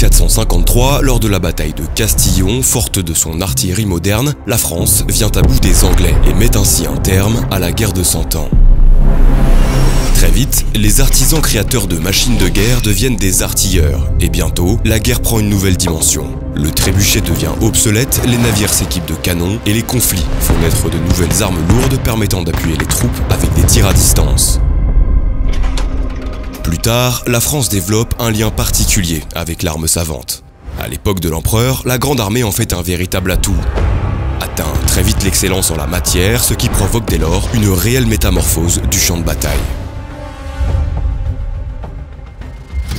[0.00, 5.30] 1453, lors de la bataille de Castillon, forte de son artillerie moderne, la France vient
[5.34, 8.48] à bout des Anglais et met ainsi un terme à la guerre de Cent Ans.
[10.14, 15.00] Très vite, les artisans créateurs de machines de guerre deviennent des artilleurs, et bientôt, la
[15.00, 16.24] guerre prend une nouvelle dimension.
[16.56, 20.96] Le trébuchet devient obsolète, les navires s'équipent de canons, et les conflits font naître de
[20.96, 24.60] nouvelles armes lourdes permettant d'appuyer les troupes avec des tirs à distance.
[26.70, 30.44] Plus tard, la France développe un lien particulier avec l'arme savante.
[30.78, 33.56] À l'époque de l'empereur, la grande armée en fait un véritable atout,
[34.40, 38.82] atteint très vite l'excellence en la matière, ce qui provoque dès lors une réelle métamorphose
[38.88, 39.58] du champ de bataille.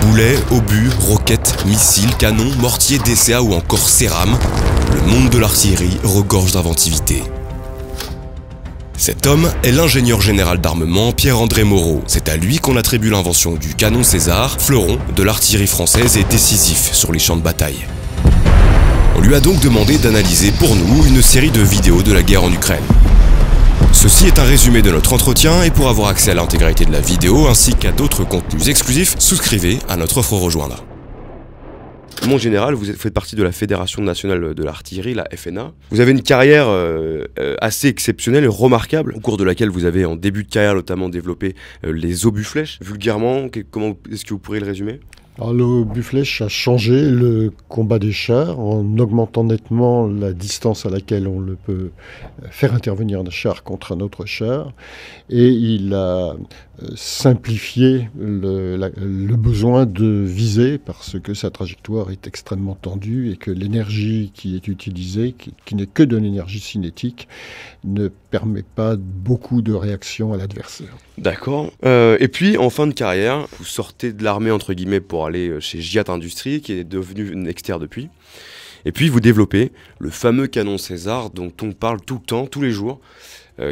[0.02, 4.38] Boulets, obus, roquettes, missiles, canons, mortiers, DCA ou encore céram,
[4.94, 7.24] le monde de l'artillerie regorge d'inventivité.
[9.02, 12.04] Cet homme est l'ingénieur général d'armement Pierre-André Moreau.
[12.06, 16.94] C'est à lui qu'on attribue l'invention du canon César, fleuron de l'artillerie française et décisif
[16.94, 17.88] sur les champs de bataille.
[19.16, 22.44] On lui a donc demandé d'analyser pour nous une série de vidéos de la guerre
[22.44, 22.84] en Ukraine.
[23.92, 27.02] Ceci est un résumé de notre entretien et pour avoir accès à l'intégralité de la
[27.02, 30.84] vidéo ainsi qu'à d'autres contenus exclusifs, souscrivez à notre offre rejoindre.
[32.28, 35.74] Mon général, vous faites partie de la Fédération nationale de l'artillerie, la FNA.
[35.90, 39.86] Vous avez une carrière euh, euh, assez exceptionnelle et remarquable, au cours de laquelle vous
[39.86, 42.78] avez en début de carrière notamment développé euh, les obus flèches.
[42.82, 45.00] Vulgairement, comment est-ce que vous pourriez le résumer?
[45.38, 50.90] Alors, le Bufflèche a changé le combat des chars en augmentant nettement la distance à
[50.90, 51.92] laquelle on peut
[52.50, 54.74] faire intervenir un char contre un autre char
[55.30, 56.36] et il a
[56.96, 64.32] simplifié le, besoin de viser parce que sa trajectoire est extrêmement tendue et que l'énergie
[64.34, 67.28] qui est utilisée, qui, n'est que de l'énergie cinétique,
[67.84, 70.96] ne permet pas beaucoup de réaction à l'adversaire.
[71.18, 71.72] D'accord.
[71.86, 75.50] Euh, et puis en fin de carrière, vous sortez de l'armée entre guillemets pour aller
[75.50, 78.10] euh, chez Giat Industries, qui est devenu Nexter depuis.
[78.86, 82.62] Et puis vous développez le fameux canon César dont on parle tout le temps, tous
[82.62, 83.00] les jours,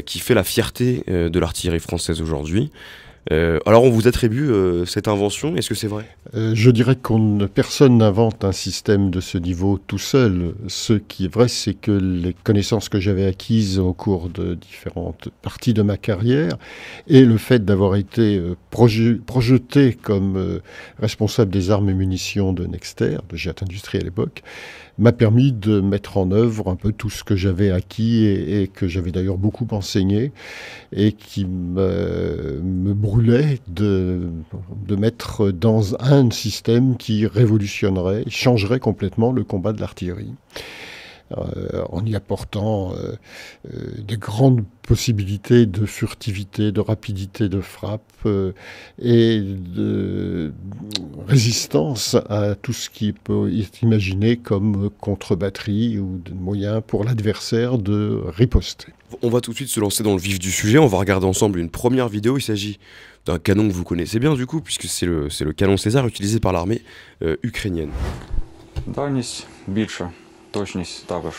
[0.06, 2.72] qui fait la fierté euh, de l'artillerie française aujourd'hui.
[3.32, 4.50] Euh, alors on vous attribue
[4.88, 6.06] cette invention, est-ce que c'est vrai?
[6.34, 10.56] Je dirais que personne n'invente un système de ce niveau tout seul.
[10.68, 15.30] Ce qui est vrai, c'est que les connaissances que j'avais acquises au cours de différentes
[15.44, 16.58] parties de ma carrière
[17.08, 20.62] et le fait d'avoir été projeté comme
[21.00, 24.44] responsable des armes et munitions de Nexter, de Jet Industrie à l'époque,
[25.00, 28.88] m'a permis de mettre en œuvre un peu tout ce que j'avais acquis et, que
[28.88, 30.32] j'avais d'ailleurs beaucoup enseigné
[30.92, 32.62] et qui me,
[32.94, 34.30] brûlait de,
[34.88, 40.34] de mettre dans un système qui révolutionnerait, changerait complètement le combat de l'artillerie.
[41.38, 43.14] Euh, en y apportant euh,
[43.72, 48.02] euh, des grandes possibilités de furtivité, de rapidité de frappe
[49.00, 50.52] et de
[51.28, 57.78] résistance à tout ce qui peut être imaginé comme contre-batterie ou de moyens pour l'adversaire
[57.78, 58.88] de riposter.
[59.22, 60.80] On va tout de suite se lancer dans le vif du sujet.
[60.80, 62.38] On va regarder ensemble une première vidéo.
[62.38, 62.80] Il s'agit
[63.26, 66.40] d'un canon que vous connaissez bien du coup, puisque c'est le, le, canon César utilisé
[66.40, 66.82] par l'armée
[67.22, 67.90] euh, ukrainienne.
[70.51, 71.35] точність також.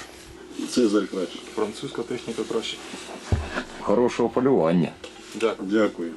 [0.69, 1.39] Цезарь краще.
[1.55, 2.77] Французька техніка краще.
[3.81, 4.89] Хорошого полювання.
[5.35, 5.69] Дякую.
[5.71, 6.11] Дякую.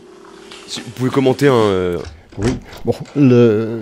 [0.69, 1.99] Vous pouvez commenter un, euh,
[2.39, 2.53] Oui,
[2.85, 3.81] bon, le,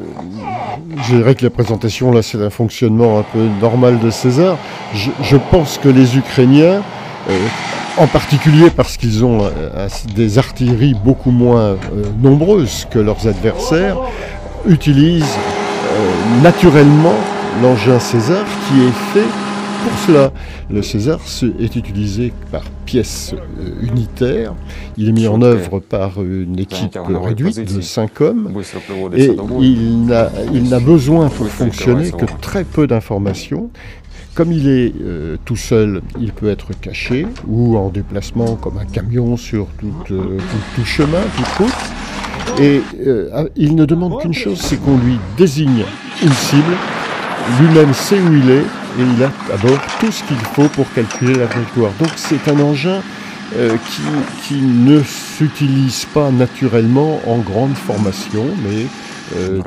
[1.05, 4.57] je dirais que la présentation, là, c'est un fonctionnement un peu normal de César.
[4.95, 6.83] Je, je pense que les Ukrainiens,
[7.29, 7.33] euh,
[7.99, 11.77] en particulier parce qu'ils ont euh, des artilleries beaucoup moins euh,
[12.23, 13.99] nombreuses que leurs adversaires,
[14.67, 17.15] utilisent euh, naturellement
[17.62, 19.28] l'engin César qui est fait
[19.84, 20.32] pour cela.
[20.70, 21.20] Le César
[21.60, 24.54] est utilisé par pièce euh, unitaire.
[24.98, 28.54] Il est mis en œuvre par une équipe réduite de 5 hommes.
[29.16, 29.32] Et
[29.62, 30.06] il
[30.70, 33.70] n'a besoin pour fonctionner que très peu d'informations.
[34.34, 38.86] Comme il est euh, tout seul, il peut être caché ou en déplacement comme un
[38.86, 40.38] camion sur tout, euh,
[40.76, 42.62] tout, chemin, toute route.
[42.62, 42.82] Et
[43.56, 45.84] il ne demande qu'une chose, c'est qu'on lui désigne
[46.24, 46.76] une cible
[47.59, 48.66] lui-même sait où il est
[48.99, 51.91] et il a à bord tout ce qu'il faut pour calculer la trajectoire.
[51.99, 53.02] Donc c'est un engin
[53.55, 54.02] euh, qui,
[54.47, 58.85] qui, ne s'utilise pas naturellement en grande formation, mais
[59.35, 59.61] euh,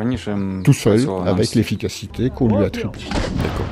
[0.63, 3.07] tout seul, avec l'efficacité qu'on lui attribue.
[3.37, 3.67] D'accord.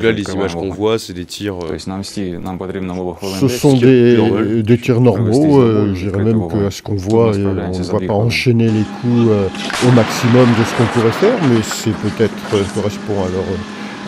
[0.00, 1.56] Là, les images qu'on voit, c'est des tirs.
[1.64, 5.60] Euh, ce sont des, des tirs normaux.
[5.60, 9.28] Euh, je dirais même qu'à ce qu'on voit, on ne va pas enchaîner les coups
[9.28, 9.48] euh,
[9.86, 12.34] au maximum de ce qu'on pourrait faire, mais c'est peut-être
[12.74, 13.44] correspond à leur,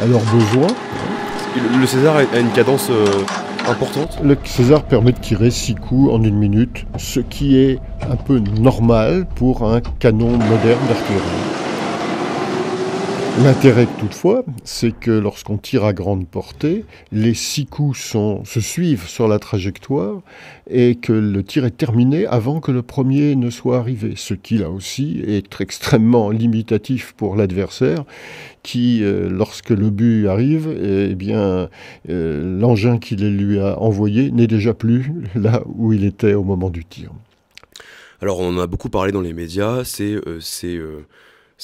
[0.03, 0.75] à leurs besoins.
[1.81, 2.91] Le César a une cadence
[3.69, 7.79] importante Le César permet de tirer 6 coups en une minute, ce qui est
[8.11, 11.64] un peu normal pour un canon moderne d'artillerie.
[13.43, 19.27] L'intérêt toutefois, c'est que lorsqu'on tire à grande portée, les six coups se suivent sur
[19.27, 20.21] la trajectoire
[20.71, 24.59] et que le tir est terminé avant que le premier ne soit arrivé, ce qui
[24.59, 28.05] là aussi est extrêmement limitatif pour l'adversaire
[28.63, 31.69] qui, euh, lorsque le but arrive, eh bien,
[32.09, 36.71] euh, l'engin qu'il lui a envoyé n'est déjà plus là où il était au moment
[36.71, 37.11] du tir.
[38.23, 41.07] Alors on en a beaucoup parlé dans les médias, c'est euh,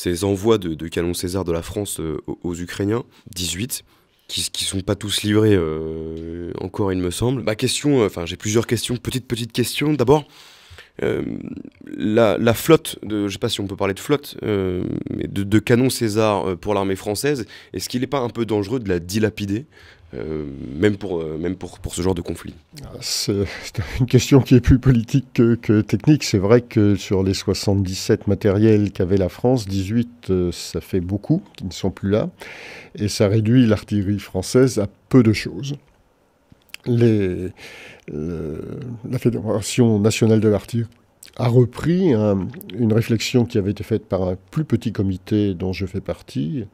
[0.03, 3.05] ces envois de, canons César de la France euh, aux, Ukrainiens,
[3.35, 3.85] 18,
[4.29, 7.43] qui ne sont pas tous livrés euh, encore, il me semble.
[7.43, 9.93] Ma question, euh, enfin j'ai plusieurs questions, petite petite question.
[9.93, 10.25] D'abord,
[11.03, 15.59] la, flotte, de, je ne sais pas si on peut parler de flotte, mais de,
[15.59, 19.67] canons César pour l'armée française, est-ce qu'il n'est pas un peu dangereux de la dilapider?
[20.13, 22.55] Euh, même, pour, euh, même pour, pour, ce genre de conflit
[23.01, 23.47] C'est
[24.01, 26.25] une question qui est plus politique que, technique.
[26.25, 31.43] C'est vrai que sur les 77 matériels qu'avait la France, 18, euh, ça fait beaucoup
[31.57, 32.29] qui ne sont plus là.
[32.97, 35.77] Et ça réduit l'artillerie française à peu de choses.
[36.87, 37.51] Les,
[38.09, 40.89] la Fédération nationale de l'artillerie
[41.37, 45.87] a repris une réflexion qui avait été faite par un plus petit comité dont je
[45.87, 46.65] fais partie,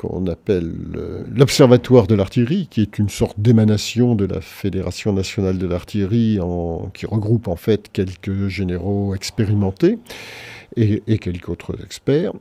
[0.00, 5.58] qu'on appelle euh, l'Observatoire de l'artillerie, qui est une sorte d'émanation de la Fédération nationale
[5.58, 6.38] de l'artillerie,
[6.94, 9.98] qui regroupe en fait quelques généraux expérimentés
[10.76, 12.32] et, quelques autres experts,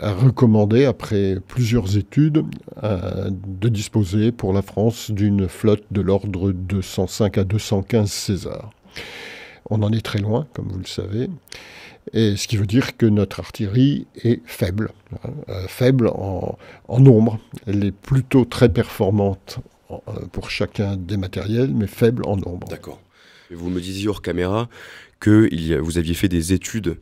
[0.00, 2.42] a recommandé, après plusieurs études,
[2.82, 8.70] de disposer pour la France d'une flotte de l'ordre de 205 à 215 Césars.
[9.68, 11.28] On en est très loin, comme vous le savez.
[12.12, 16.58] Et ce qui veut dire que notre artillerie est faible, hein, euh, faible en,
[16.88, 17.38] nombre.
[17.66, 19.58] Elle est plutôt très performante
[19.90, 19.96] euh,
[20.32, 22.68] pour chacun des matériels, mais faible en nombre.
[22.68, 23.00] D'accord.
[23.50, 24.68] Vous me disiez hors caméra
[25.18, 25.48] que
[25.80, 26.96] vous aviez fait des études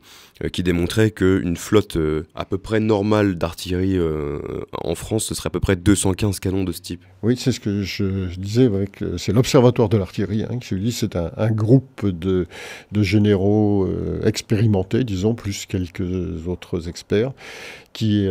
[0.52, 4.38] qui démontraient qu'une flotte euh, à peu près normale d'artillerie euh,
[4.72, 7.04] en France, ce serait à peu près 215 canons de ce type.
[7.22, 8.70] Oui, c'est ce que je, disais,
[9.16, 12.46] c'est l'Observatoire de l'artillerie hein, qui se dit, c'est un, groupe de,
[12.94, 13.88] généraux
[14.24, 17.32] expérimentés, disons, plus quelques autres experts,
[17.92, 18.28] qui,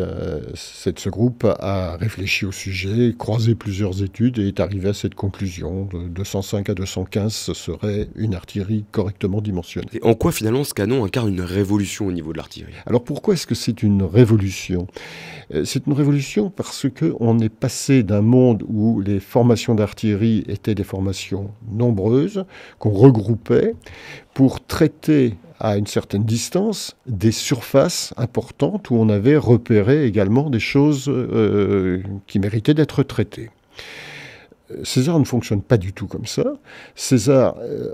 [0.56, 5.86] ce groupe a réfléchi au sujet, croisé plusieurs études et est arrivé à cette conclusion.
[5.86, 9.89] De 205 à 215, ce serait une artillerie correctement dimensionnée.
[9.94, 11.96] Et en quoi finalement ce canon incarne une révolution?
[12.05, 14.88] Au niveau de l'artillerie Alors pourquoi est-ce que c'est une révolution?
[15.53, 20.75] Euh, C'est une révolution parce qu'on est passé d'un monde où les formations d'artillerie étaient
[20.75, 22.45] des formations nombreuses,
[22.79, 23.73] qu'on regroupait
[24.33, 30.59] pour traiter à une certaine distance des surfaces importantes où on avait repéré également des
[30.59, 33.50] choses euh, qui méritaient d'être traitées.
[34.83, 36.43] César ne fonctionne pas du tout comme ça.
[36.95, 37.93] César euh,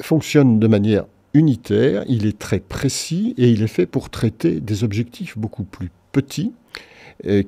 [0.00, 4.84] fonctionne de manière unitaire, il est très précis et il est fait pour traiter des
[4.84, 6.52] objectifs beaucoup plus petits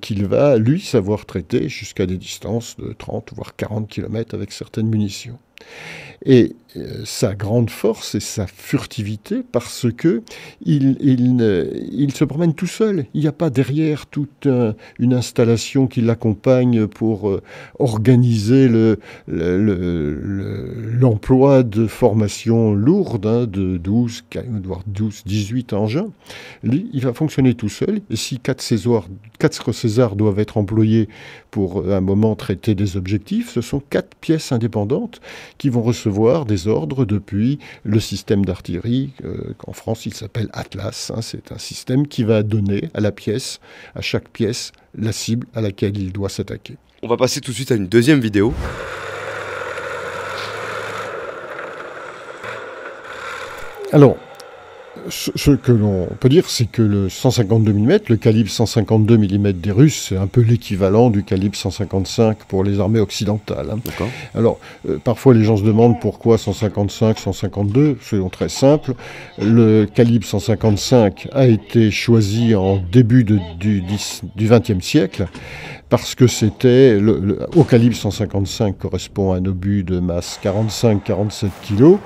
[0.03, 4.89] qu'il va, lui, savoir traiter jusqu'à des distances de 30 voire 40 km avec certaines
[4.89, 5.39] munitions.
[6.25, 10.23] Et euh, sa grande force et sa furtivité parce que
[10.65, 10.97] il,
[12.15, 13.05] se promène tout seul.
[13.13, 14.49] Il n'y a pas derrière toute
[14.99, 17.43] une installation qui l'accompagne pour euh,
[17.79, 18.71] organiser
[19.27, 24.25] l'emploi le, de formations lourdes hein, de 12,
[24.65, 26.09] voire 12, 18 engins.
[26.65, 28.01] Il va fonctionner tout seul.
[28.09, 29.09] Et si quatre Césars,
[29.39, 31.11] quatre Césars doivent être employés
[31.51, 35.21] pour un moment traiter des objectifs, ce sont quatre pièces indépendantes
[35.59, 41.13] qui vont recevoir des ordres depuis le système d'artillerie, euh, qu'en France il s'appelle Atlas.
[41.15, 41.23] Hein.
[41.23, 43.61] c'est un système qui va donner à la pièce,
[43.95, 46.77] à chaque pièce, la cible à laquelle il doit s'attaquer.
[47.03, 48.55] On va passer tout de suite à une deuxième vidéo.
[53.93, 54.17] Alors,
[55.09, 59.71] ce que l'on peut dire, c'est que le 152 mm, le calibre 152 mm des
[59.71, 63.71] Russes, c'est un peu l'équivalent du calibre 155 pour les armées occidentales.
[63.71, 64.05] Hein.
[64.35, 67.99] Alors, euh, parfois les gens se demandent pourquoi 155, 152.
[68.01, 68.95] Soyons très simples.
[69.39, 73.83] Le calibre 155 a été choisi en début du, du
[74.39, 75.27] XXe siècle
[75.93, 81.99] parce que c'était le, au calibre 155 correspond à un obus de masse 45-47 kg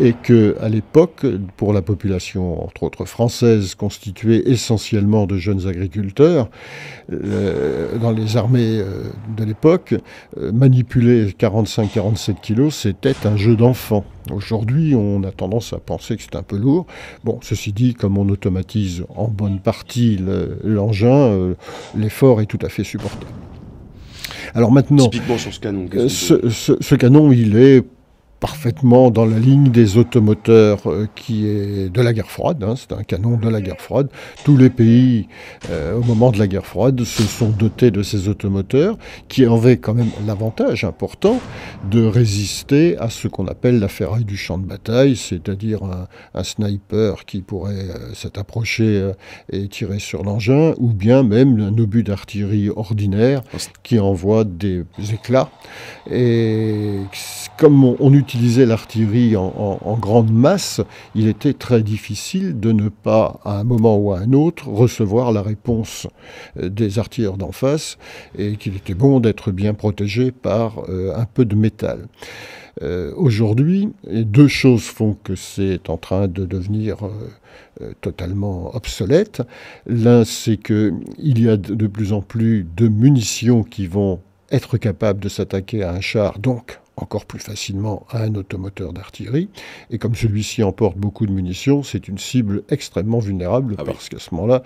[0.00, 1.24] et que à l'époque
[1.56, 6.48] pour la population entre autres française constituée essentiellement de jeunes agriculteurs
[7.08, 9.04] dans les armées euh,
[9.36, 9.94] de l'époque
[10.36, 16.22] euh, manipuler 45-47 kg c'était un jeu d'enfant Aujourd'hui, on a tendance à penser que
[16.22, 16.86] c'est un peu lourd.
[17.24, 20.18] Bon, ceci dit, comme on automatise en bonne partie
[20.62, 21.54] l'engin, euh,
[21.96, 23.24] l'effort est tout à fait supportable.
[24.54, 27.84] Alors maintenant, typiquement sur ce canon, ce, canon, il est
[28.40, 32.62] parfaitement dans la ligne des automoteurs euh, qui est de la guerre froide.
[32.62, 34.08] Hein, c'est un canon de la guerre froide.
[34.44, 35.28] Tous les pays,
[35.70, 38.96] euh, au moment de la guerre froide, se sont dotés de ces automoteurs
[39.28, 41.40] qui avaient quand même l'avantage important
[41.90, 47.24] de résister à ce qu'on appelle la ferraille du champ de bataille, c'est-à-dire un, sniper
[47.24, 49.12] qui pourrait euh, s'être approché
[49.52, 53.42] et tirer sur l'engin, ou bien même un obus d'artillerie ordinaire
[53.82, 55.50] qui envoie des éclats.
[56.10, 57.00] Et
[57.58, 60.80] comme on, on l'artillerie en, grande masse,
[61.14, 65.32] il était très difficile de ne pas, à un moment ou à un autre, recevoir
[65.32, 66.06] la réponse
[66.58, 67.98] euh, des artilleurs d'en face,
[68.36, 72.08] et qu'il était bon d'être bien protégé par euh, un peu de métal.
[72.82, 76.98] Euh, aujourd'hui, deux choses font que c'est en train de devenir
[78.00, 79.42] totalement obsolète.
[79.86, 84.20] L'un, c'est qu'il y a de plus en plus de munitions qui vont
[84.50, 89.48] être capables de s'attaquer à un char, donc encore plus facilement à un automoteur d'artillerie.
[89.90, 94.18] Et comme celui-ci emporte beaucoup de munitions, c'est une cible extrêmement vulnérable ah parce qu'à
[94.18, 94.62] ce moment-là,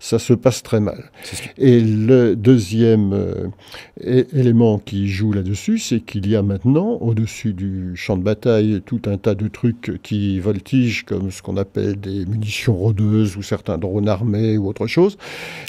[0.00, 1.10] ça se passe très mal.
[1.58, 7.96] Et le deuxième euh, élément qui joue là-dessus, c'est qu'il y a maintenant, au-dessus du
[7.96, 12.26] champ de bataille, tout un tas de trucs qui voltigent, comme ce qu'on appelle des
[12.26, 15.18] munitions rôdeuses ou certains drones armés ou autre chose.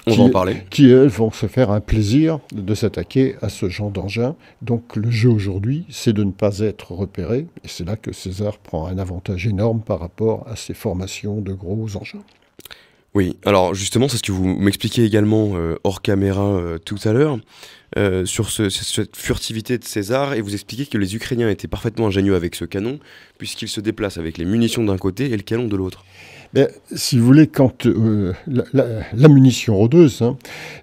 [0.07, 0.57] On qui, va en parler.
[0.69, 4.35] Qui, elles, vont se faire un plaisir de s'attaquer à ce genre d'engin.
[4.61, 7.47] Donc le jeu aujourd'hui, c'est de ne pas être repéré.
[7.63, 11.53] Et c'est là que César prend un avantage énorme par rapport à ses formations de
[11.53, 12.23] gros engins.
[13.15, 17.13] Oui, alors justement, c'est ce que vous m'expliquez également euh, hors caméra euh, tout à
[17.13, 17.39] l'heure,
[17.97, 22.35] euh, sur cette furtivité de César, et vous expliquez que les Ukrainiens étaient parfaitement ingénieux
[22.35, 22.99] avec ce canon,
[23.37, 26.03] puisqu'ils se déplacent avec les munitions d'un côté et le canon de l'autre.
[26.55, 28.33] Ben, si vous voulez, quand euh,
[28.73, 30.37] la, munition rôdeuse, hein,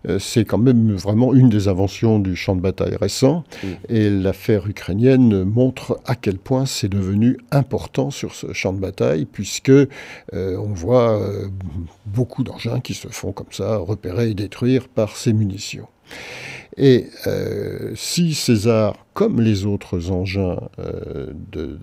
[0.07, 3.67] euh, c'est quand même vraiment une des inventions du champ de bataille récent, mm.
[3.89, 9.25] et l'affaire ukrainienne montre à quel point c'est devenu important sur ce champ de bataille,
[9.25, 9.87] puisque euh,
[10.33, 11.21] on voit
[12.05, 15.89] beaucoup d'engins qui se font comme ça repérer et détruire par ces munitions.
[16.77, 21.27] Et euh, si César, comme les autres engins euh,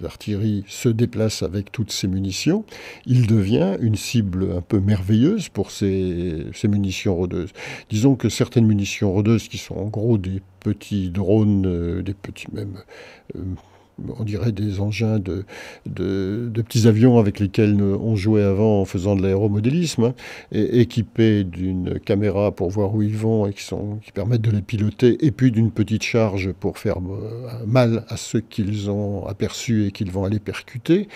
[0.01, 2.65] d'artillerie, se déplace avec toutes ses munitions,
[3.05, 7.51] il devient une cible un peu merveilleuse pour ces, munitions rôdeuses.
[7.89, 12.48] Disons que certaines munitions rôdeuses, qui sont en gros des petits drones, euh, des petits
[12.51, 12.77] même
[14.18, 15.46] on dirait des engins de,
[15.86, 20.13] de, petits avions avec lesquels on jouait avant en faisant de l'aéromodélisme, hein,
[20.51, 25.32] équipés d'une caméra pour voir où ils vont et qui permettent de les piloter, et
[25.32, 30.12] puis d'une petite charge pour faire euh, mal à ceux qu'ils ont aperçus et qu'ils
[30.12, 31.08] vont aller percuter.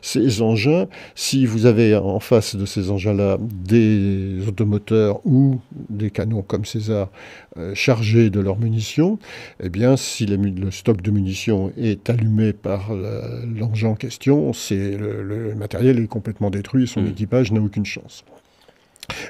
[0.00, 6.42] Ces engins, si vous avez en face de ces engins-là des automoteurs ou des canons
[6.42, 7.10] comme César
[7.58, 9.18] euh, chargés de leurs munitions,
[9.62, 15.54] eh bien, si le stock de munitions est allumé, par l'engin en question, c'est le,
[15.54, 17.08] matériel est complètement détruit, son mm.
[17.08, 18.24] équipage n'a aucune chance.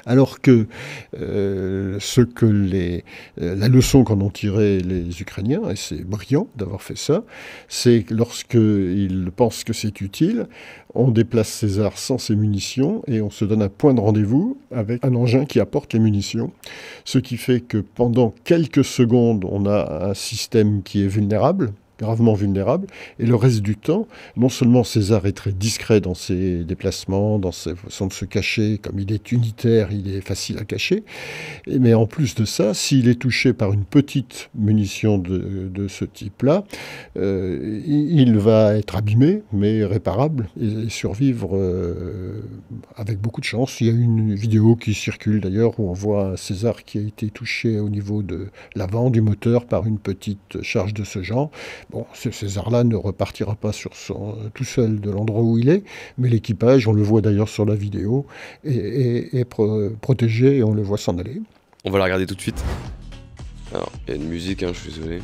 [0.05, 0.67] Alors que
[1.19, 3.03] euh, ce que les,
[3.41, 7.23] euh, la leçon qu'en ont tiré les Ukrainiens, et c'est brillant d'avoir fait ça,
[7.67, 10.47] c'est que lorsqu'ils pensent que c'est utile,
[10.93, 15.03] on déplace César sans ses munitions et on se donne un point de rendez-vous avec
[15.03, 16.51] un engin qui apporte les munitions.
[17.03, 22.33] Ce qui fait que pendant quelques secondes, on a un système qui est vulnérable, gravement
[22.33, 22.87] vulnérable.
[23.19, 27.51] Et le reste du temps, non seulement César est très discret dans ses déplacements, dans
[27.51, 31.03] sa façon de se cacher, comme il est unitaire, il est facile à cacher,
[31.67, 36.63] mais en plus de ça, s'il est touché par une petite munition de, ce type-là,
[37.17, 42.41] euh, il va être abîmé, mais réparable, et, survivre euh,
[42.95, 43.81] avec beaucoup de chance.
[43.81, 47.29] Il y a une vidéo qui circule d'ailleurs où on voit César qui a été
[47.29, 51.51] touché au niveau de l'avant du moteur par une petite charge de ce genre.
[51.89, 55.83] Bon, ce César-là ne repartira pas sur son, tout seul de l'endroit où il est,
[56.17, 58.25] mais l'équipage, on le voit d'ailleurs sur la vidéo,
[58.63, 59.45] est,
[60.01, 61.41] protégé et on le voit s'en aller.
[61.85, 62.63] On va la regarder tout de suite.
[63.73, 65.19] Alors, il y a une musique, hein, je suis désolé.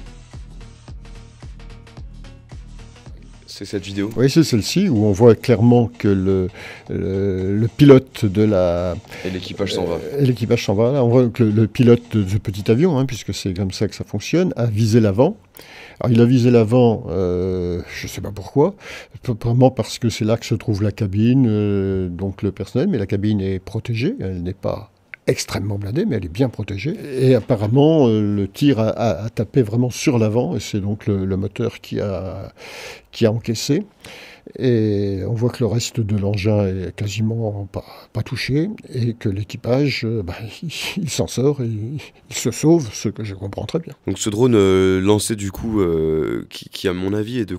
[3.59, 4.09] C'est cette vidéo?
[4.15, 6.47] Oui, c'est celle-ci où on voit clairement que le,
[6.89, 8.95] le, pilote de la.
[9.25, 9.97] Et l'équipage s'en va.
[10.17, 10.93] Et l'équipage s'en va.
[10.93, 13.89] Là, on voit que le, pilote de ce petit avion, hein, puisque c'est comme ça
[13.89, 15.35] que ça fonctionne, a visé l'avant.
[16.07, 18.73] Il a visé l'avant, euh, je ne sais pas pourquoi,
[19.43, 22.97] vraiment parce que c'est là que se trouve la cabine, euh, donc le personnel, mais
[22.97, 24.91] la cabine est protégée, elle n'est pas
[25.27, 26.95] extrêmement blindée, mais elle est bien protégée.
[27.19, 31.81] Et apparemment, euh, le tir a, tapé vraiment sur l'avant, et c'est donc le, moteur
[31.81, 32.53] qui a,
[33.11, 33.83] qui a encaissé.
[34.58, 40.03] Et on voit que le reste de l'engin est quasiment pas, touché et que l'équipage,
[40.05, 40.36] euh, bah,
[40.98, 41.67] il, s'en sort et
[42.29, 43.93] il se sauve, ce que je comprends très bien.
[44.08, 47.55] Donc ce drone euh, lancé du coup, euh, qui, à mon avis est de,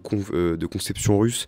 [0.67, 1.47] conception russe,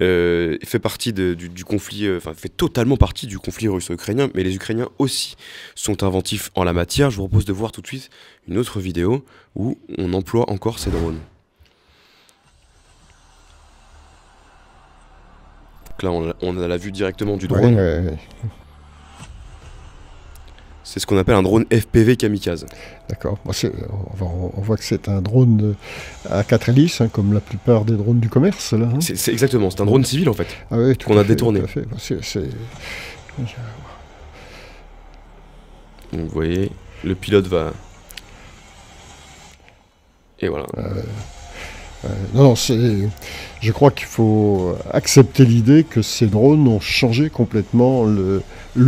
[0.00, 5.36] fait partie du, conflit, fait totalement partie du conflit russo-ukrainien, mais les Ukrainiens aussi
[5.74, 7.10] sont inventifs en la matière.
[7.10, 8.10] Je vous propose de voir tout de suite
[8.48, 11.18] une autre vidéo où on emploie encore ces drones.
[16.02, 18.16] Là, on a, la vue directement du drone.
[20.88, 22.64] C'est ce qu'on appelle un drone FPV kamikaze.
[23.10, 23.38] D'accord.
[23.44, 25.74] on, voit que c'est un drone
[26.30, 28.72] à quatre hélices, hein, comme la plupart des drones du commerce.
[28.72, 28.98] Là, hein.
[29.00, 31.60] c'est, exactement, c'est un drone civil en fait, ah qu'on a détourné.
[36.12, 36.70] vous voyez,
[37.04, 37.74] le pilote va...
[40.40, 40.64] Et voilà.
[40.78, 41.02] Euh,
[42.04, 43.08] euh, non, c'est,
[43.60, 48.42] je crois qu'il faut accepter l'idée que ces drones ont changé complètement le,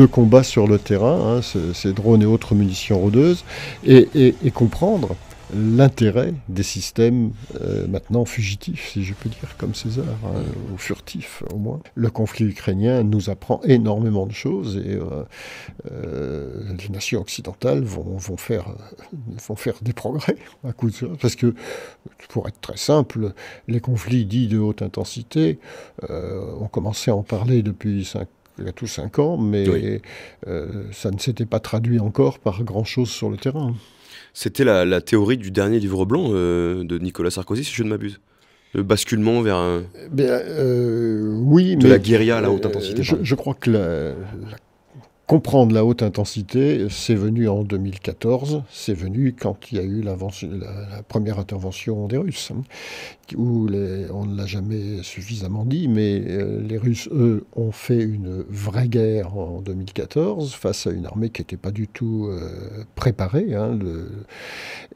[0.06, 1.40] combat sur le terrain, hein,
[1.74, 3.44] ces, drones et autres munitions rôdeuses,
[3.84, 5.16] et comprendre
[5.54, 10.42] l'intérêt des systèmes euh, maintenant fugitifs, si je peux dire, comme César, hein,
[10.72, 11.80] ou furtifs au moins.
[11.94, 15.24] Le conflit ukrainien nous apprend énormément de choses et euh,
[15.90, 18.74] euh, les nations occidentales vont, vont, faire,
[19.46, 21.06] vont faire des progrès à coup de ça.
[21.20, 21.54] Parce que,
[22.28, 23.32] pour être très simple,
[23.68, 25.58] les conflits dits de haute intensité,
[26.08, 28.26] ont commencé à en parler depuis 5
[28.58, 30.02] il y a tous 5 ans, mais
[30.92, 33.74] ça ne s'était pas traduit encore par grand-chose sur le terrain.
[34.32, 38.20] C'était la, théorie du dernier livre blanc euh, de Nicolas Sarkozy, si je ne m'abuse.
[38.72, 39.82] Le basculement vers un...
[40.12, 43.02] Ben, euh, oui, de la guérilla à la haute intensité.
[43.02, 44.14] Je, crois que la,
[45.30, 50.02] comprendre la haute intensité, c'est venu en 2014, c'est venu quand il y a eu
[50.02, 50.16] la,
[51.06, 52.62] première intervention des Russes, hein,
[53.36, 53.68] où
[54.12, 58.88] on ne l'a jamais suffisamment dit, mais euh, les Russes, eux, ont fait une vraie
[58.88, 63.78] guerre en 2014 face à une armée qui n'était pas du tout euh, préparée, hein,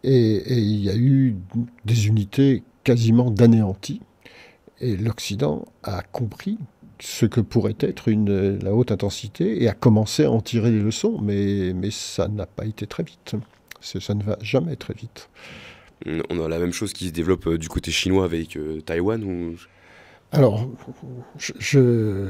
[0.03, 1.37] et il y a eu
[1.85, 4.01] des unités quasiment d'anéanties.
[4.81, 6.59] Et l'Occident a compris
[7.01, 10.81] ce que pourrait être une, la haute intensité et à commencer à en tirer les
[10.81, 13.35] leçons, mais, mais ça n'a pas été très vite.
[13.81, 15.29] Ça ne va jamais très vite.
[16.31, 19.23] On a la même chose qui se développe euh, du côté chinois avec euh, Taïwan
[19.25, 19.57] ou...
[20.35, 20.69] Alors,
[21.39, 22.29] je, je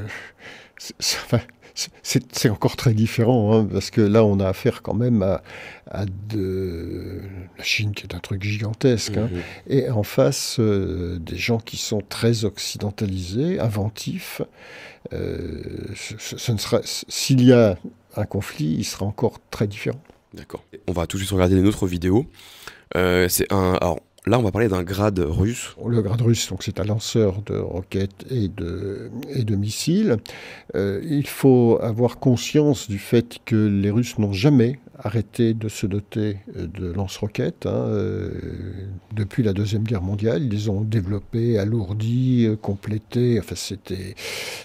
[2.03, 7.21] c'est encore très différent, hein, parce que là, on a affaire quand même à, de
[7.57, 9.41] la Chine qui est un truc gigantesque, hein, mhm.
[9.67, 14.41] et en face euh, des gens qui sont très occidentalisés, inventifs.
[15.13, 17.77] Euh, ce, ne sera s'il y a
[18.15, 19.99] un conflit, il sera encore très différent.
[20.33, 20.63] D'accord.
[20.87, 22.25] On va tout de suite regarder une autre vidéo.
[22.95, 23.73] Euh, c'est un.
[23.81, 25.75] Alors, Là, on va parler d'un grade russe.
[25.87, 30.17] Le grade russe, donc c'est un lanceur de roquettes et de, et de missiles.
[30.75, 35.85] Euh, il faut avoir conscience du fait que les Russes n'ont jamais arrêté de se
[35.85, 37.65] doter euh, de lance-roquettes.
[37.65, 38.31] Hein, euh,
[39.13, 43.39] depuis la Deuxième Guerre mondiale, ils les ont développés, alourdis, complétés.
[43.39, 44.15] Enfin, c'était,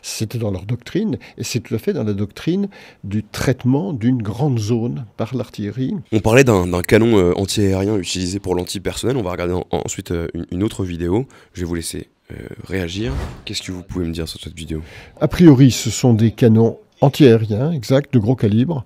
[0.01, 1.19] c'était dans leur doctrine.
[1.37, 2.69] Et c'est tout à fait dans la doctrine
[3.05, 5.97] du traitement d'une grande zone par l'artillerie.
[6.13, 9.17] On parlait d'un, canon anti-aérien utilisé pour l'antipersonnel.
[9.17, 11.27] On va regarder ensuite euh, une, autre vidéo.
[11.53, 12.35] Je vais vous laisser euh,
[12.65, 13.13] réagir.
[13.45, 14.83] Qu'est-ce que vous pouvez me dire sur cette vidéo?
[15.21, 18.85] A priori, ce sont des canons antiaériens, exact, de gros calibre,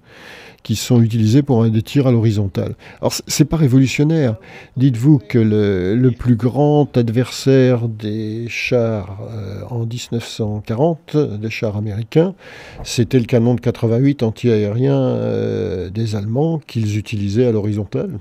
[0.64, 2.74] qui sont utilisés pour des tirs à l'horizontale.
[3.00, 4.37] Alors c'est pas révolutionnaire.
[4.79, 12.35] Dites-vous que le, plus grand adversaire des chars euh, en 1940, des chars américains,
[12.83, 18.18] c'était le canon de 88 anti-aérien euh, des Allemands qu'ils utilisaient à l'horizontale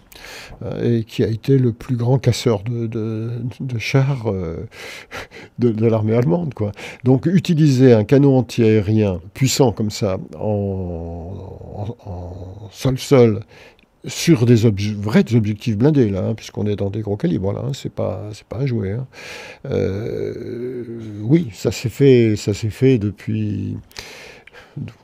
[0.65, 3.31] euh, et qui a été le plus grand casseur de,
[3.77, 4.25] chars
[5.59, 6.53] de, l'armée allemande.
[7.05, 12.32] Donc utiliser un canon anti-aérien puissant comme ça en
[12.71, 13.41] sol-sol
[14.05, 14.55] sur des
[14.97, 18.29] vrais objectifs blindés, là, hein, puisqu'on est dans des gros calibres, là, hein, c'est pas,
[18.33, 18.91] c'est pas un jouet.
[18.91, 19.07] Hein.
[19.65, 20.83] Euh,
[21.21, 23.77] oui, ça s'est fait, ça s'est fait depuis,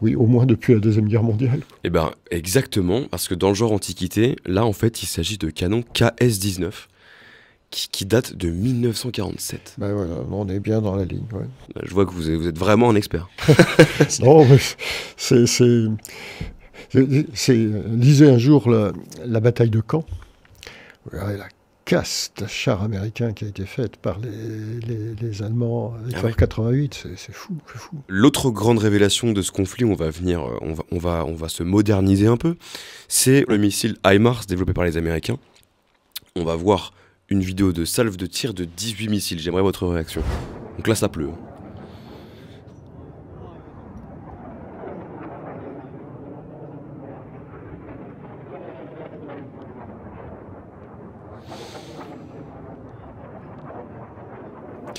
[0.01, 1.61] oui, au moins depuis la Deuxième Guerre mondiale.
[1.83, 5.49] Eh ben, exactement, parce que dans le genre Antiquité, là, en fait, il s'agit de
[5.49, 6.71] canons KS-19.
[7.71, 9.75] Qui, date de 1947.
[9.77, 11.21] Ben voilà, on est bien dans la ligne.
[11.83, 13.29] Je vois que vous êtes, vous êtes vraiment un expert.
[14.21, 14.43] non,
[15.17, 15.45] c'est
[16.93, 20.05] lisez un jour la, bataille de Caen.
[21.11, 21.47] Regardez la
[21.85, 27.55] caste char américain qui a été faite par les, Allemands avec ah 88, c'est fou,
[27.65, 27.97] fou.
[28.07, 31.33] L'autre grande révélation de ce conflit, on va venir, euh, on va, on va, on
[31.33, 32.57] va se moderniser un peu,
[33.07, 35.37] c'est le missile HIMARS développé par les Américains.
[36.35, 36.93] On va voir
[37.29, 39.39] une vidéo de salve de tir de 18 missiles.
[39.39, 40.21] J'aimerais votre réaction.
[40.77, 41.29] Donc là, ça pleut.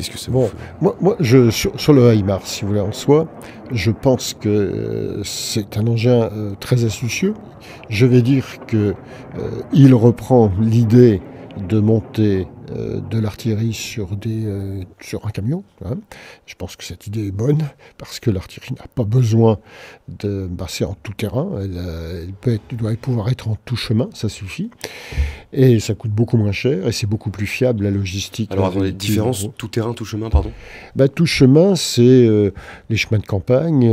[0.00, 0.48] Qu'est-ce que c'est bon,
[0.80, 3.26] moi, moi je, sur, le HIMARS, si vous voulez, en soi,
[3.70, 7.34] je pense que euh, c'est un engin euh, très astucieux.
[7.90, 8.94] Je vais dire qu'il
[9.74, 11.20] il reprend l'idée
[11.68, 15.64] de monter euh, de l'artillerie sur, des, euh, sur un camion.
[15.85, 15.96] Hein.
[16.46, 19.59] Je pense que cette idée est bonne parce que l'artillerie n'a pas besoin
[20.09, 21.48] de passer en tout terrain.
[21.61, 24.70] Elle, euh, peut doit pouvoir être en tout chemin, ça suffit.
[25.52, 28.52] Et ça coûte beaucoup moins cher et c'est beaucoup plus fiable la logistique.
[28.52, 30.52] Alors, les différences tout terrain, tout chemin, pardon?
[30.94, 32.52] Bah, Tout chemin, c'est
[32.88, 33.85] les chemins de campagne,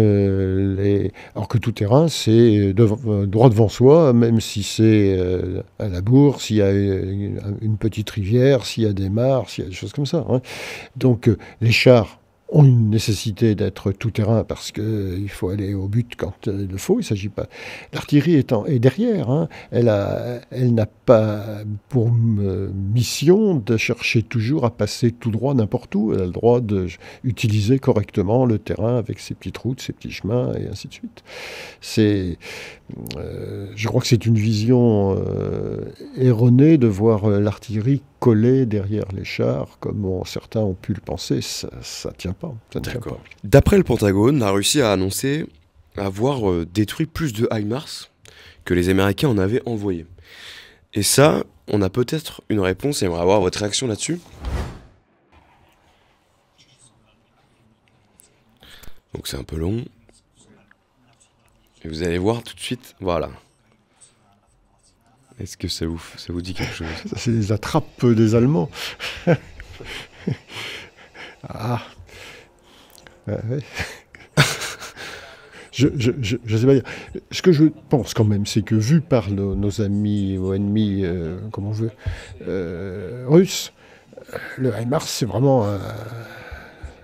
[0.78, 1.12] les...
[1.36, 5.20] alors que tout terrain, c'est droit devant soi, même si c'est
[5.80, 9.64] à la bourse, s'il y a une petite rivière, s'il y a des mares, s'il
[9.64, 10.26] y a des choses comme ça.
[10.30, 10.42] Hein.
[10.96, 15.74] Donc euh, les chars ont une nécessité d'être tout terrain parce qu'il euh, faut aller
[15.74, 16.98] au but quand euh, il le faut.
[17.00, 17.48] Il s'agit pas.
[17.92, 19.30] L'artillerie est derrière.
[19.30, 19.50] Hein.
[19.72, 26.14] Elle n'a pas pour mission de chercher toujours à passer tout droit n'importe où.
[26.14, 30.54] Elle a le droit d'utiliser correctement le terrain avec ses petites routes, ses petits chemins
[30.54, 31.24] et ainsi de suite.
[31.82, 32.38] C'est,
[33.76, 35.22] je crois que c'est une vision
[36.16, 41.70] erronée de voir l'artillerie collé derrière les chars, comme certains ont pu le penser, ça
[42.06, 42.54] ne tient pas.
[43.44, 45.48] D'après le Pentagone, la Russie a annoncé
[45.96, 48.10] avoir euh, détruit plus de HIMARS
[48.66, 50.06] que les Américains en avaient envoyé.
[50.94, 54.20] Et ça, on a peut-être une réponse et on va avoir votre réaction là-dessus.
[59.14, 59.84] Donc c'est un peu long.
[61.84, 63.30] Et vous allez voir tout de suite, voilà.
[65.40, 66.88] Est-ce que ça vous, ça vous dit quelque chose?
[67.16, 68.72] C'est les attrapes des Allemands.
[71.48, 71.82] ah.
[75.72, 76.84] je, je, je, sais pas dire.
[77.30, 81.38] Ce que je pense quand même, c'est que vu par nos, amis ou ennemis, euh,
[81.52, 81.92] comme on veut,
[82.48, 83.74] euh, russes,
[84.58, 85.68] le HIMARS, c'est vraiment.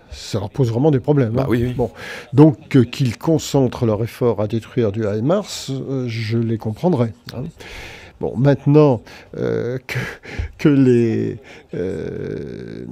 [0.09, 1.33] ça leur pose vraiment des problèmes.
[1.33, 1.49] Bah, hein.
[1.49, 1.91] oui, Bon.
[2.33, 5.69] Donc, euh, qu'ils concentrent leur effort à détruire du HIMARS,
[6.07, 7.13] je les comprendrais.
[7.35, 7.43] Hein.
[8.23, 9.01] Bon, maintenant
[9.35, 9.77] euh,
[10.57, 11.39] que, les,
[11.73, 12.85] euh,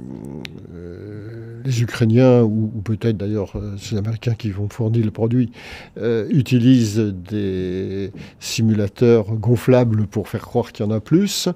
[1.64, 5.50] les Ukrainiens, ou, peut-être d'ailleurs euh, ces Américains qui vont fournir le produit,
[6.28, 11.48] utilisent des simulateurs gonflables pour faire croire qu'il y en a plus,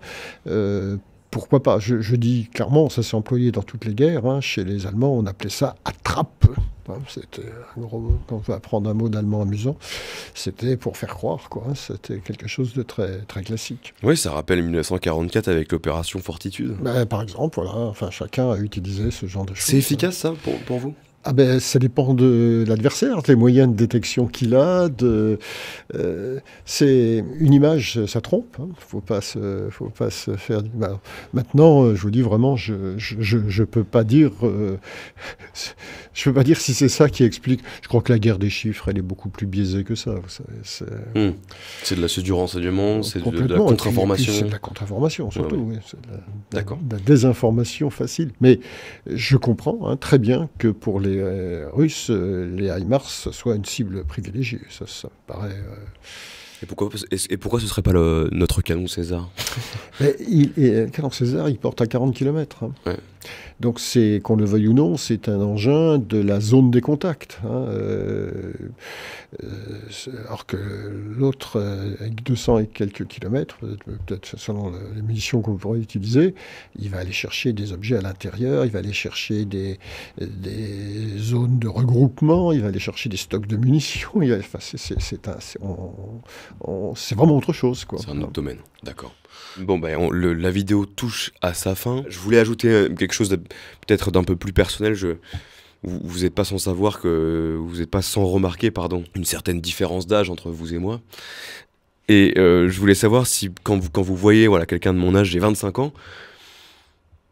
[1.31, 4.27] pourquoi pas je, dis clairement, ça s'est employé dans toutes les guerres.
[4.27, 4.41] Hein.
[4.41, 6.47] Chez les Allemands, on appelait ça attrape.
[7.09, 7.43] C'était
[7.75, 7.91] quand
[8.31, 9.77] on veut apprendre un mot d'allemand amusant,
[10.35, 11.65] c'était pour faire croire, quoi.
[11.75, 13.93] C'était quelque chose de très, très classique.
[14.05, 16.77] Oui, ça rappelle 1944 avec l'opération Fortitude.
[16.81, 17.77] Ben, par exemple, voilà.
[17.89, 19.67] Enfin, chacun a utilisé ce genre de choses.
[19.67, 20.95] C'est efficace, ça, pour, pour vous?
[21.29, 24.89] Ah ben, ça dépend de l'adversaire, des moyens de détection qu'il a.
[24.89, 25.41] De,
[25.97, 28.57] euh, c'est une image, ça trompe.
[28.61, 28.69] Il hein.
[28.79, 30.63] faut pas se, faut pas se faire.
[30.75, 31.01] Bah,
[31.33, 34.77] maintenant, euh, je vous dis vraiment, je, je, je, peux pas dire, euh,
[36.15, 37.61] je peux pas dire si c'est ça qui explique.
[37.83, 40.15] Je crois que la guerre des chiffres, elle est beaucoup plus biaisée que ça.
[40.63, 40.85] C'est,
[41.17, 41.33] hmm.
[41.83, 44.33] c'est de la du renseignement, c'est de, la contre-information.
[44.33, 45.57] C'est de la contre-information surtout.
[45.57, 45.77] Oui,
[46.53, 46.79] D'accord.
[46.83, 48.31] De la désinformation facile.
[48.41, 48.61] Mais
[49.11, 51.16] je comprends hein, très bien que pour les euh,
[51.73, 54.61] russes, euh, les HIMARS soient une cible privilégiée.
[54.71, 55.57] Ça, ça me paraît.
[56.57, 56.91] Euh, et pourquoi,
[57.31, 59.31] et pourquoi ce serait pas le, notre canon César?
[60.01, 62.65] Le canon César, il porte à 40 km.
[62.65, 62.97] Hein.
[63.61, 67.39] Donc, c'est, qu'on le veuille ou non, c'est un engin de la zone des contacts.
[67.45, 67.67] Hein.
[67.69, 68.53] Euh,
[69.43, 69.49] euh,
[70.27, 73.59] alors que l'autre, euh, avec 200 et quelques kilomètres,
[74.07, 76.35] peut-être selon les munitions qu'on pourrait utiliser,
[76.79, 79.79] il va aller chercher des objets à l'intérieur, il va aller chercher des,
[80.19, 84.21] des zones de regroupement, il va aller chercher des stocks de munitions.
[84.59, 85.27] c'est,
[86.61, 87.87] vraiment autre chose.
[87.99, 89.15] C'est un autre domaine, d'accord.
[89.59, 92.05] Bon, ben, la vidéo touche à sa fin.
[92.09, 94.95] Je voulais ajouter euh, quelque chose peut-être d'un peu plus personnel.
[94.95, 95.17] Je,
[95.83, 100.07] vous n'êtes pas sans savoir que vous n'êtes pas sans remarquer, pardon, une certaine différence
[100.07, 101.01] d'âge entre vous et moi.
[102.09, 105.15] Et euh, je voulais savoir si, quand vous, quand vous voyez voilà, quelqu'un de mon
[105.15, 105.93] âge, j'ai 25 ans,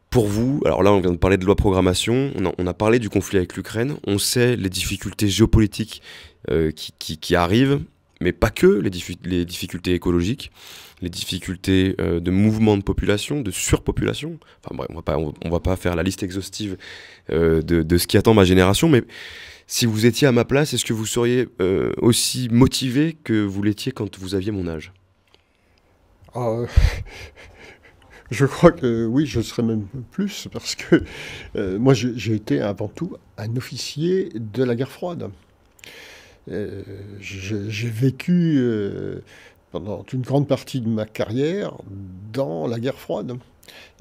[0.09, 3.09] pour vous, alors là on vient de parler de loi programmation, on a, parlé du
[3.09, 6.01] conflit avec l'Ukraine, on sait les difficultés géopolitiques
[6.49, 7.81] euh, qui, qui, arrivent,
[8.21, 8.89] mais pas que, les,
[9.45, 10.51] difficultés écologiques
[11.01, 14.39] les difficultés euh, de mouvement de population, de surpopulation.
[14.63, 16.77] Enfin on va va pas faire la liste exhaustive
[17.31, 19.03] euh, de, ce qui attend ma génération, mais
[19.67, 23.63] si vous étiez à ma place, est-ce que vous seriez euh, aussi motivé que vous
[23.63, 24.93] l'étiez quand vous aviez mon âge?
[26.33, 26.63] Ah,
[28.31, 31.03] Je crois que oui, je serais même plus, parce que
[31.77, 35.29] moi j'ai été avant tout un officier de la guerre froide.
[36.47, 38.61] J'ai vécu
[39.71, 41.73] pendant une grande partie de ma carrière
[42.31, 43.37] dans la guerre froide.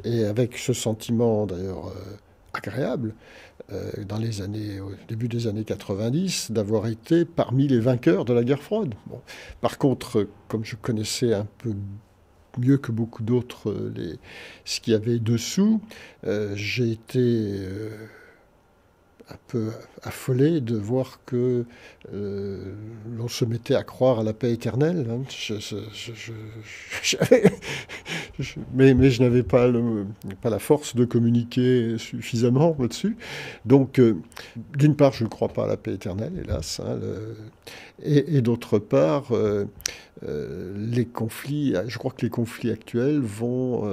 [0.04, 2.16] Et avec ce sentiment d'ailleurs euh,
[2.52, 3.14] agréable
[4.06, 8.44] dans les années, au début des années 90, d'avoir été parmi les vainqueurs de la
[8.44, 8.94] guerre froide.
[9.60, 11.72] Par contre, comme je connaissais un peu
[12.58, 13.74] mieux que beaucoup d'autres
[14.64, 15.80] ce qu'il y avait dessous,
[16.54, 17.58] j'ai été
[19.30, 19.70] un peu
[20.02, 21.64] affolé de voir que
[22.12, 22.74] euh,
[23.16, 25.06] l'on se mettait à croire à la paix éternelle.
[25.10, 25.22] Hein.
[28.74, 29.70] mais, mais, je n'avais pas,
[30.42, 33.16] pas la force de communiquer suffisamment là-dessus.
[33.64, 34.16] Donc, euh,
[34.76, 36.80] d'une part, je ne crois pas à la paix éternelle, hélas.
[36.84, 36.98] Hein,
[38.02, 39.64] et, d'autre part, euh,
[40.76, 43.90] les conflits, je crois que les conflits actuels vont...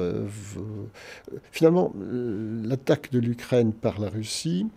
[1.52, 1.94] finalement,
[2.63, 4.67] l'attaque de l'Ukraine par la Russie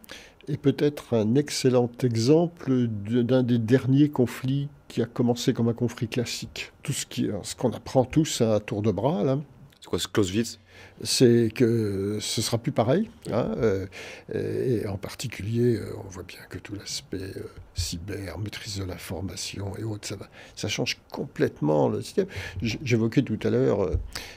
[0.49, 6.09] est peut-être un excellent exemple d'un des derniers conflits qui a commencé comme un conflit
[6.09, 6.73] classique.
[6.83, 9.39] Tout ce qu'on apprend tous à tour de bras, là.
[9.81, 10.59] C'est quoi ce Clausewitz?
[11.03, 13.11] C'est que ce sera plus pareil.
[13.33, 13.87] Hein, euh,
[14.33, 19.77] et en particulier, euh, on voit bien que tout l'aspect euh, cyber, maîtrise de l'information
[19.77, 20.17] et autres,
[20.55, 22.27] ça, change complètement le système.
[22.63, 23.91] J'évoquais tout à l'heure,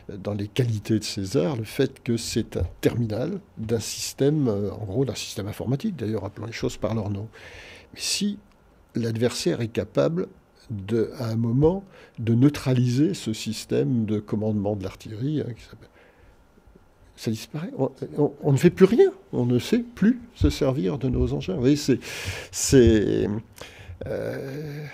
[0.10, 5.06] dans les qualités de César, le fait que c'est un terminal d'un système, en gros
[5.06, 7.28] d'un système informatique, d'ailleurs, appelant les choses par leur nom.
[7.94, 8.40] Mais si
[8.96, 10.28] l'adversaire est capable
[11.18, 11.86] à un moment
[12.20, 15.90] de neutraliser ce système de commandement de l'artillerie, hein, qui s'appelle
[17.18, 17.72] ça disparaît.
[18.18, 19.12] On, ne fait plus rien.
[19.34, 21.56] On ne sait plus se servir de nos engins.
[21.56, 23.28] Vous voyez, c'est.
[24.06, 24.86] euh,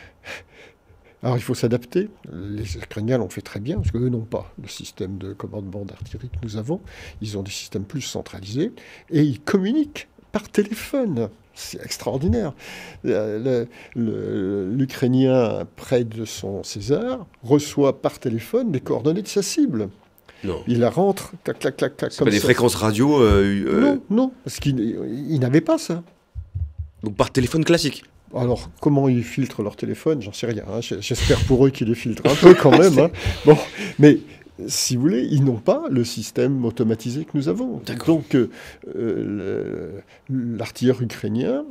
[1.22, 2.10] alors il faut s'adapter.
[2.32, 6.30] Les Ukrainiens l'ont fait très bien, parce qu'eux n'ont pas le système de commandement d'artillerie
[6.30, 6.82] que nous avons.
[7.22, 8.72] Ils ont des systèmes plus centralisés
[9.10, 11.30] et ils communiquent par téléphone.
[11.54, 12.54] C'est extraordinaire.
[13.96, 19.90] L'Ukrainien, près de son César, reçoit par téléphone les coordonnées de sa cible.
[20.68, 22.16] Il la rentre, clac, clac, clac, clac.
[22.16, 26.04] Comme pas des fréquences radio euh, euh, Non, non, parce qu'il n'avait pas ça.
[27.04, 28.04] Donc par téléphone classique
[28.36, 30.64] alors, comment ils filtrent leur téléphone J'en sais rien.
[30.68, 30.80] Hein.
[30.82, 32.98] J'espère pour eux qu'ils les filtrent un peu quand même.
[33.00, 33.12] Hein.
[33.46, 33.56] Bon,
[34.00, 34.18] mais
[34.66, 37.80] si vous voulez, ils n'ont pas le système automatisé que nous avons.
[38.08, 40.02] Donc, euh,
[40.32, 41.64] l'artilleur ukrainien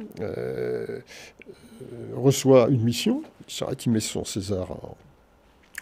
[2.15, 4.97] reçoit une mission, il s'arrête, il met son César en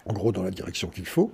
[0.05, 1.31] en gros dans la direction qu'il faut.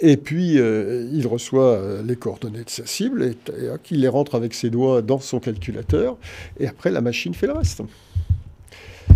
[0.00, 4.08] Et puis, euh, il reçoit euh, les coordonnées de sa cible et, et il les
[4.08, 6.16] rentre avec ses doigts dans son calculateur.
[6.58, 7.82] Et après, la machine fait le reste.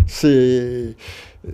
[0.07, 0.95] C'est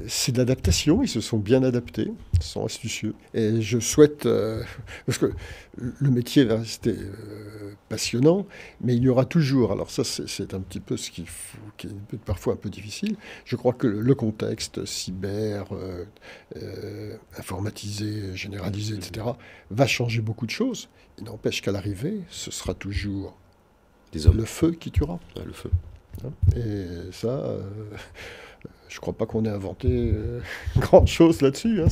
[0.08, 3.14] c'est de l'adaptation, ils se sont bien adaptés, ils sont astucieux.
[3.34, 4.64] Et je souhaite, euh,
[5.06, 5.32] parce que
[5.76, 8.46] le métier va rester euh, passionnant,
[8.82, 11.26] mais il y aura toujours, alors ça c'est un petit peu ce qui,
[11.78, 18.96] qui est parfois un peu difficile, je crois que le contexte cyber, euh, informatisé, généralisé,
[18.96, 19.28] etc.,
[19.70, 20.90] va changer beaucoup de choses.
[21.18, 23.38] Il n'empêche qu'à l'arrivée, ce sera toujours
[24.12, 24.38] Des hommes.
[24.38, 25.20] le feu qui tuera.
[25.36, 25.72] le feu.
[26.26, 27.58] Hein et ça
[28.92, 30.42] je crois pas qu'on ait inventé euh,
[30.78, 31.82] grand chose là-dessus.
[31.82, 31.88] Hein,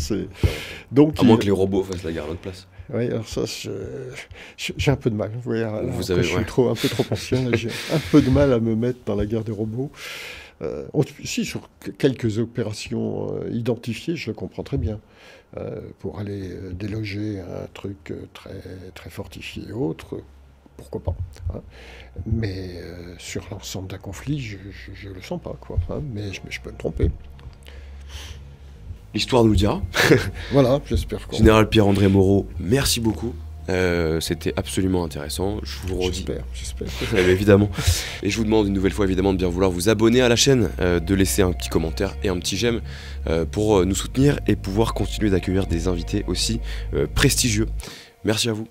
[0.92, 2.68] Donc, à moins que les robots fassent la guerre à notre place.
[2.94, 3.44] Oui, alors ça,
[4.58, 5.32] j'ai un peu de mal.
[5.34, 7.50] Vous, voyez, vous avez, je suis trop, un peu trop ancien.
[7.54, 9.92] j'ai un peu de mal à me mettre dans la guerre des robots.
[10.62, 10.88] Euh,
[11.24, 15.00] si, sur quelques opérations euh, identifiées, je le comprends très bien.
[16.00, 18.62] pour aller déloger un truc très,
[18.94, 20.22] très fortifié et autre,
[20.80, 21.16] pourquoi pas.
[21.54, 21.62] Hein.
[22.26, 24.58] Mais euh, sur l'ensemble d'un conflit, je
[25.08, 25.56] ne le sens pas.
[25.60, 26.02] Quoi, hein.
[26.14, 27.12] mais, je, je, peux me tromper.
[29.14, 29.82] L'histoire nous le dira.
[30.52, 31.20] voilà, j'espère.
[31.32, 33.34] Général Pierre-André Moreau, merci beaucoup.
[33.68, 35.60] Euh, c'était absolument intéressant.
[35.64, 36.26] Je vous redis.
[36.54, 37.20] J'espère, j'espère.
[37.30, 37.70] évidemment.
[38.24, 40.36] Et je vous demande une nouvelle fois évidemment de bien vouloir vous abonner à la
[40.36, 42.82] chaîne, euh, de laisser un petit commentaire et un petit j'aime
[43.52, 46.60] pour nous soutenir et pouvoir continuer d'accueillir des invités aussi
[47.14, 47.68] prestigieux.
[48.24, 48.68] Merci à vous.